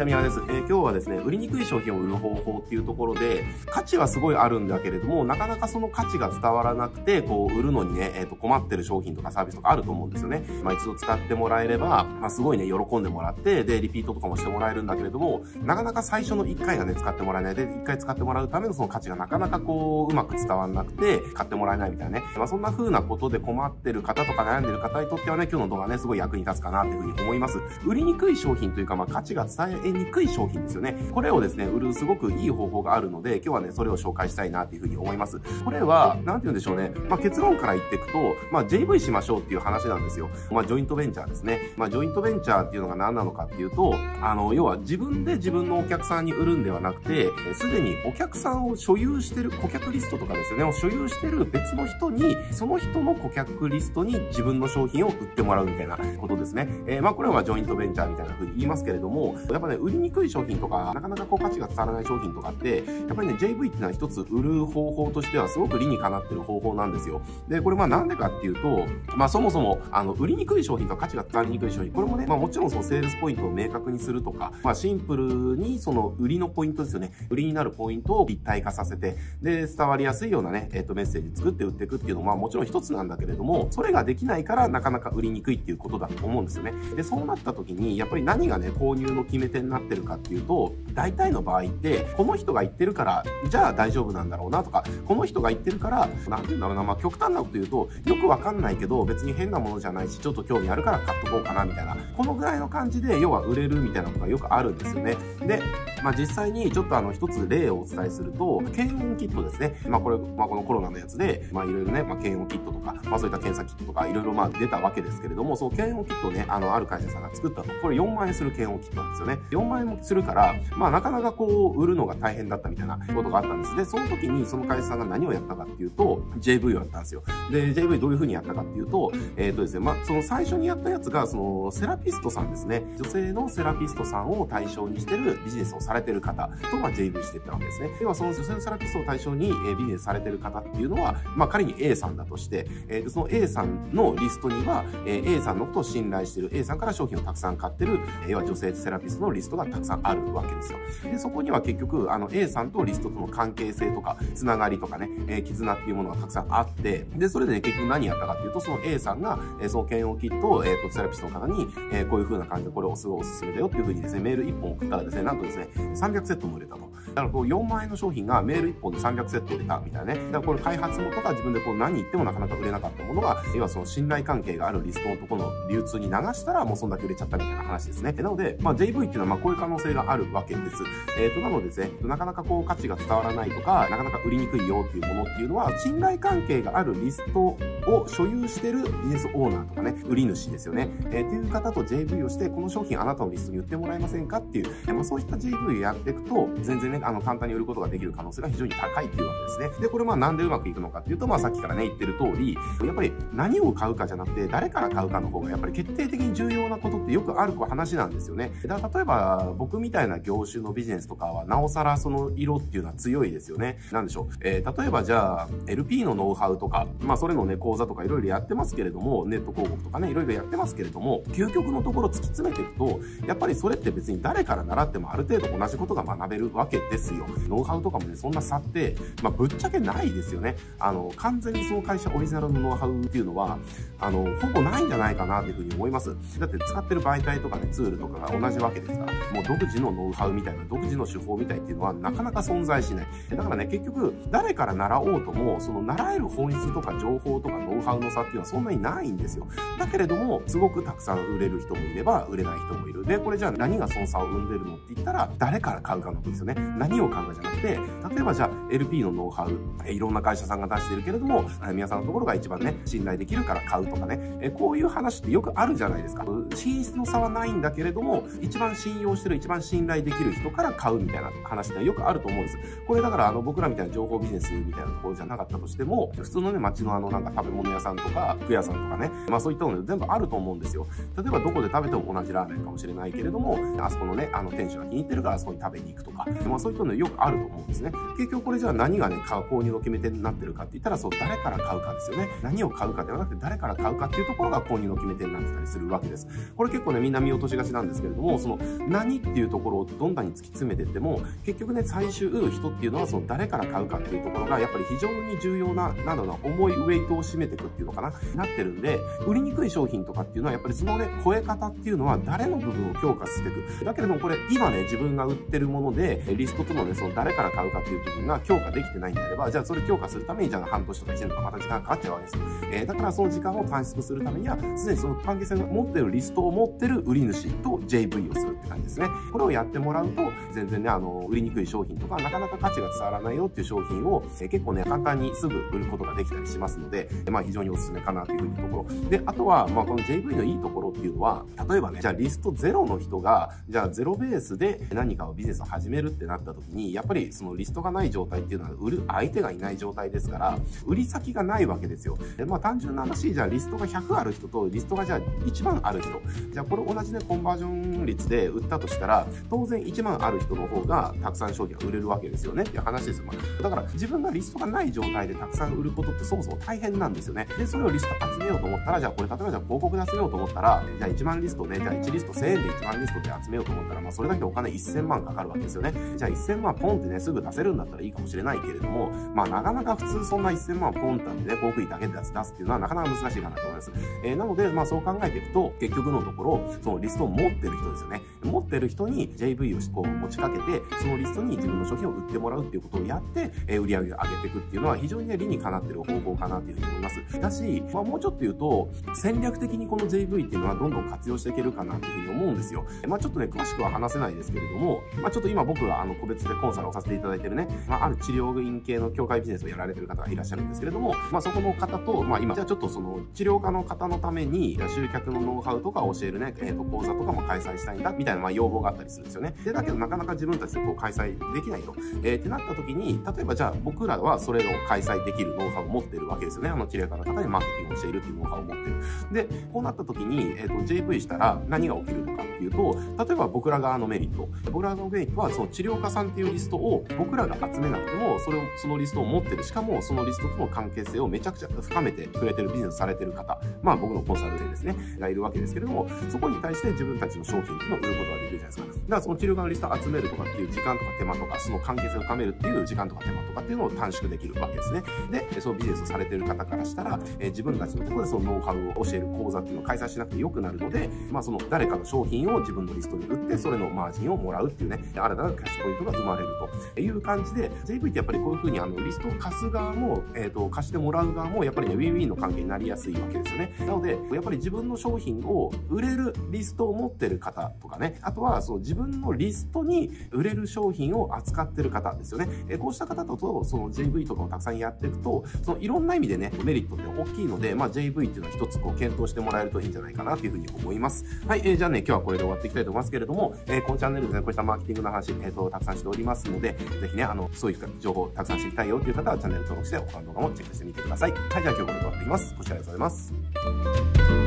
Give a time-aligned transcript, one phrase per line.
[0.00, 0.40] ちは宮です。
[0.48, 10.42] えー、今日はですね、売りにくい商品を売る方法っていうところで、価値はすごいあるんだけれども、なかなかその価値が伝わらなくて、こう、売るのにね、えっ、ー、と、困ってる商品とかサービスとかあると思うんですよね。
[10.62, 22.24] まあ、一度使ってもらえれば、まあ、すごいね、喜んでもらって、で、リピートとかもしてもらえるんだけれども、なかなか最初の1回がね、使ってもらえないで、1回使ってもらうためのその価値がなかなかこう、うまく伝わらなくて、買ってもらえないみたいなね。
[22.38, 27.58] まあ、そんな風なことで困ってる方とか悩んでる方にとってはね、今日の動画ね、すごい役に立つかなっていうふうに思います。
[27.84, 30.96] 売りにくい商品というか、まあ、価値が伝えにくい商品ですよね。
[31.12, 35.40] これをですね、売るすごくいい方法があるので、今日はね、それを紹介したいなっていうふうに思います。
[35.64, 36.92] これは、なんて言うんでしょうね。
[37.08, 38.18] まあ、結論から言っていくと、
[38.52, 40.30] まあ、JV しましょうっていう話なんですよ。
[40.50, 41.72] まあ、ジョイントベンチャーですね。
[41.76, 56.68] まあ、ジョイントベンチャーっていうのが何なのかっていうと、あの、要は自分で自分のお客さんに売るんではなくて、すでにお客さんを所有してる顧客リストとかですよね、を所有してる別の人に、その人の顧客リストに自分の商品を売ってもらうみたいなことですね。
[56.86, 67.22] えー、まあ、これはジョイントベンチャーみたいな風に言いますけれども、やっぱね、売りにくい商品とか、なかなかこう価値が伝わらない商品とかって、やっぱりね、JV っていうのは一つ売る方法としてはすごく理にかなってる方法なんですよ。
[67.48, 68.86] で、これまあなんでかっていうと、
[69.16, 77.12] まあそもそも、あの、売りにくい商品と価値が伝わりにくい商品、これもね、まあもちろんそのセールスポイントを明確にするとか、まあシンプルにその売りのポイントですよね。
[77.30, 86.72] 売りになるポイントを立体化させて、で、伝わりやすいようなね、えっ、ー、とメッセージ作って売っていくっていうのは、まあもちろん一つなんだけれども、それができないからなかなか売りにくいっていうことだと思うんですよね。
[86.96, 101.96] で、そうなった時に、やっぱり何がね、購入の決め手なってるかっていうと、大体の場合って、この人が言ってるから、じゃあ大丈夫なんだろうなとか、この人が言ってるから、何て言うんだろうな、まあ極端なこと言うと、よくわかんないけど、別に変なものじゃないし、ちょっと興味あるから買っとこうかな、みたいな。
[102.16, 105.16] このぐらいの感じで、要は売れるみたいなことがよくあるんですよね。
[105.46, 105.62] で、
[106.02, 109.80] まあ実際にちょっとあの一つ例をお伝えすると、検温キットですね。
[109.88, 119.38] まあこれ、まあこのコロナのやつで、まあいろいろね、まあ検温キットとか、まあそういった検査キットとか、いろいろまあ出たわけですけれども、その検温キットをね、あの、ある会社さんが作ったと、これ4万円する検温キットなんですよね。
[119.50, 123.76] 4万円もするから、まあなかなかこう、売るのが大変だったみたいなことがあったんです。
[123.76, 127.22] で、その時にその会社さんが何をやったかっていうと、JV をやったんですよ。
[127.50, 132.82] で、JV どういう風にやったかっていうと、えっ、ー、とですね、まあその最初にやったやつが、そのセラピストさんですね。
[132.98, 137.90] 女性のセラピストさんを対象にしてるビジネスをされてる方と、まあ JV していったわけですね。
[138.00, 150.78] 要はその女性のセラピストを対象に、えー、ビジネスされてる方っていうのは、まあ仮に A さんだとして、えー、その A さんのリストには、えー、A さんのことを信頼してる A さんから商品をたくさん買ってる、えー、要は女性セラピストのリストがたくさんあるわけですよ。
[151.02, 166.90] で、そこには結局、あの A さんとリストとの関係性とか、つながりとかね、えー、絆っていうものがたくさんあって、で、それでね、結局何やったかっていうと、その A さんが、えー、その検温キットを、えっ、ー、と、セラピストの方に、えー、こういう風な感じでこれをすごいおすすめだよっていう風にですね、メール1本送ったらですね、なんとですね、300セットも売れたと。
[167.10, 170.20] だからこう4万円の商品がメール1本で300セット売れたみたいなね。
[170.26, 178.12] だからこれ開発元が自分でこう何言ってもなかなか売れなかったものが、要はその信頼関係があるリストのところの流通に流したらもうそんだけ売れちゃったみたいな話ですね。
[178.12, 180.76] なので、まあ JV っていうのはまあこういう可能性があるわけです。
[181.18, 187.58] えっ、ー、と、なのでですね、なかなかこう価値が伝わらないとか、なかなか売りにくいよっていうものっていうのは、信頼関係があるリストを
[188.06, 190.88] 所有してるビジネスオーナーとかね、売り主ですよね。
[191.10, 199.82] えー、っていう方と JV をして、この商品あなたのリストに売ってもらえませんかっていう、まあそういった JV やっていくと、全然ね、あの、簡単に売ることができる可能性が非常に高いっていうわけですね。
[199.82, 208.52] で、これまあなんでうまくいくのかっていうと、まあさっきからね、言ってる通り、やっぱり何を買うかじゃなくて、誰から買うかの方がやっぱり決定的に重要なことってよくある話なんですよね。
[208.64, 213.78] だから例えば、僕みたいな業種のビジネスとかは、なおさらその色っていうのは強いですよね。
[213.92, 214.34] なんでしょう。
[214.42, 227.26] えー、例えばじゃあ、LP のノウハウとか、まあそれのね、講座とかいろいろやってますけれども、ネット広告とかね、いろいろやってますけれども、究極のところ突き詰めていくと、やっぱりそれって別に誰から習ってもある程度同じことが学べるわけですよ。
[227.46, 230.56] ノウハウとかもね、そんな差って、まあぶっちゃけないですよね。
[230.78, 233.58] あの、完全にその会社オリジナルのノウハウっていうのは、
[233.98, 236.16] あの、ほぼないんじゃないかなっていうふうに思います。
[236.38, 243.06] だって使ってる媒体とかね、ツールとかが同じわけですから、もう独自のノウハウみたいな、独自の手法みたいっていうのはなかなか存在しない。
[243.30, 249.46] だからね、結局、誰から習おうとも、その習える本質とか情報とかノウハウの差っていうのはそんなにないんですよ。
[249.78, 253.04] だけれども、すごくたくさん売れる人もいれば、売れない人もいる。
[253.04, 256.54] で、これじゃあ何がその差を生んでるのって言ったら、誰から買うかのことですよね。
[256.78, 257.68] 何を買うかじゃなくて、
[258.14, 266.24] 例えばじゃあ LP のノウハウ、いろんな会社さんが出してるけれども、皆さんのところが一番ね、信頼できるから買うとかね、こういう話ってよくあるじゃないですか。
[266.54, 272.58] 品質の差はないんだけれども、一番信用してる、一番信頼できる人から買うみたいな話ってよくあると思うんです。
[272.86, 280.86] これだからあの僕らみたいな情報ビジネスみたいなところじゃなかったとしても、普通のね、街のあのなんか食べ物屋さんとか、服屋さんとかね、まあそういったの全部あると思うんですよ。
[281.16, 287.92] 例えばどこで食べても同じラーメンかもしれないけれども、あそこのね、あの店主が気に入ってるからあそこに食べに行くとか、まあそういったのよくあると思うんですね。
[288.16, 292.28] 結局これじゃあ何がね、購入の決め手になってるかって言ったら、そう、誰から買うかですよね。
[292.42, 296.28] 何を買うかではなくて、誰から買うかっていうところが購入の決め手になってたりするわけです。
[296.54, 313.84] これ結構ね、みんな見落としがちなんですけれども、その、何っていうところをどんなに突き詰めてっても、結局ね、最終人っていうのは、その、誰から買うかっていうところが、やっぱり非常に重要な、なんだろうな、重いウェイトを占めていくっていうのかな、なってるんで、売りにくい商品とかっていうのは、やっぱりそのね、超え方っていうのは、誰の部分を強化していく。
[313.84, 322.42] だけれども、これ、今ね、自分が売ってるもので、リストとのね、その、誰から買うかっていう部分が強化できてないんであれば、じゃあそれ強化するために、じゃあ半年とか1年とかまた時間かかっちゃうわけですよ。
[322.72, 329.06] えー、だからその時間を短縮するためには、すでにその関係性が持ってるリストを持ってる売り主と JV をするって感じですね。
[329.30, 339.08] これをやってもらうと、全然ね、あの、売りにくい商品とか、なかなか価値が伝わらないよっていう商品を、えー、結構ね、簡単にすぐ売ることができたりしますので、まあ非常におすすめかなというふうにところ。
[339.08, 352.16] で、あとは、まあこの JV のいいところっていうのは、例えばね、じゃあリスト0の人が、じゃあ0ベースで何かをビジネスを始めるってなった時に、やっぱりそのリストがない状態っていうのは、売る相手がいない状態ですから、売り先がないわけですよ。
[352.36, 356.10] でまあ単純な話、じゃあリストが100ある人とリストがじゃあ1万ある人。
[356.52, 363.26] じゃあこれ同じね、コンバージョン率で売ったとしたら、当然1万ある人の方がたくさん商品が売れるわけですよねっていう話ですよ。
[363.26, 367.46] まあ、だから自分がリストがない状態でたくさん売ることってそもそも大変なんですよね。
[367.58, 375.92] で、それをリスト集めようと思ったら、じゃあこれ例えばじゃあ広告で集めようと思ったら、じゃあ1万リストで、じゃあ1リスト1000円で1万リストで集めようと思ったら、まあそれだけお金1000万かかるわけですよね。
[376.16, 383.92] じゃあ1000万ポンってね、すぐ出せるんだったらいいかもしれないけれども、まあなかなか普通そんな1000万ポンってね、広告費だけで出すっていうのはなかなか難しいかなと思います。
[384.24, 388.22] えー、なので、まあそう考えていくと、結局のところ、そのリストを持ってる人ですよね。
[388.42, 390.62] 持ってる人に JV をこう持ちかけて、
[391.00, 397.40] そのリストに自分の商品を売ってもらうっていうことをやって、えー、売り上げを上げていくっていうのは非常にね、理にかなってる方法かなっていうふうに思います。
[397.40, 402.84] だし、まあもうちょっと言うと、戦略的にこの JV っていうのはどんどん活用していけるかなっていうふうに思うんですよ。
[403.06, 419.54] まあちょっとね、詳しくは話せないですけれども、まあちょっと今僕があの個別でコンサルをさせていただいてるね、まあある治療院系の協会ビジネスをやられてる方がいらっしゃるんですけれども、まあそこの方と、まあ今、じゃあちょっとその治療家の方のために集客のノウハウとか教えるね、えっ、ー、と講座とかも開催したいんだ、みたいなまあ要望があったりするんですよね。
[419.64, 421.94] で、だけどなかなか自分たちでこう開催できないと。
[422.22, 426.70] えー、ってなった時に、例えばじゃあ僕らはそれを開催できるノウハウを持ってるわけですよね。
[426.70, 429.02] あの治療家の方にマーケティングをしているっていうノウハウを持ってる。
[429.32, 434.48] で、こうなった時に、えっ、ー、と JV したら何が起きるのかっていうと、例えば僕ら側のメリット。
[434.70, 439.62] 僕らのメリットはその治療家さんっていうリストを僕らが集めなくても、それを、そのリストを持ってる。
[439.62, 443.60] しかもそのリストとの関係性をめちゃくちゃ深めてくれてるビジネスされてる方。
[443.82, 448.84] まあ僕のコンサルでですね、がいるわけですけれども、そこに対して自分たちの商品っていうのを売ることができるじゃないですか。
[448.84, 455.02] だからその治療家のリストを集めるとかっていう時間とか手間とか、その関係性を深めるっていう時間とか手間とかっていうのを短縮できるわけですね。
[455.30, 466.48] で、そのビジネスをされてる方からしたら、えー、自分たちのところでそのノウハウを教える講座っていうのを開催しなくてよくなるので、まあその誰かの商品を自分のリストに売って、それのマージンをもらうっていうね、新たなキャッシュポイントが生まれる
[466.94, 473.74] という感じで、JV ってやっぱりこういうふうにあのリストを貸す側も、え、ー、と、貸してもらう側も、やっぱりね、ウィンウィンの関係になりやすいわけですよね。
[473.80, 482.48] なので、やっぱり自分の商品を売れるリストを持ってる方とかね、あとはその自分のリストに売れる商品を扱ってる方ですよね。
[482.68, 491.24] えこうした方とその JV とかをたくさんやっていくと、そのいろんな意味でね、メリットって大きいので、まあ JV っていうのは一つこう検討してもらえるといいんじゃないかなというふうに思います。
[491.46, 501.32] はい、えー、じゃあね、今日はこれで終わっていきたいと思いますけれども、えー、このチャンネルですね、こういったマーケティングの話、えっ、ー、と、たくさんしておりますので、ぜひね、あの、そういう情報たくさん知りたいよという方はチャンネル登録して他の動画もチェックしてみてください。
[501.32, 502.54] はい、じゃあ今日これで終わっていきます。
[502.56, 503.10] ご視聴ありがとうございま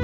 [0.00, 0.03] す。